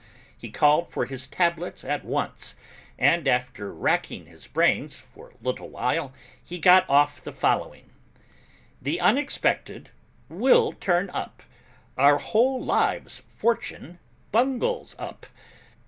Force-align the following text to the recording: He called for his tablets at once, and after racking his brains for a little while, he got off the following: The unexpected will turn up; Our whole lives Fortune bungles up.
He 0.35 0.49
called 0.49 0.91
for 0.91 1.05
his 1.05 1.27
tablets 1.27 1.83
at 1.83 2.03
once, 2.03 2.55
and 2.97 3.27
after 3.27 3.71
racking 3.71 4.25
his 4.25 4.47
brains 4.47 4.97
for 4.97 5.29
a 5.29 5.43
little 5.43 5.69
while, 5.69 6.11
he 6.43 6.57
got 6.57 6.89
off 6.89 7.21
the 7.21 7.31
following: 7.31 7.91
The 8.81 8.99
unexpected 8.99 9.91
will 10.27 10.73
turn 10.73 11.11
up; 11.11 11.43
Our 11.99 12.17
whole 12.17 12.59
lives 12.63 13.21
Fortune 13.29 13.99
bungles 14.31 14.95
up. 14.97 15.27